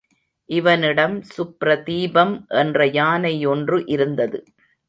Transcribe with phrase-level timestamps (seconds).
[0.49, 4.39] இவனிடம் சுப்ரதீபம் என்ற யானை ஒன்று இருந்தது.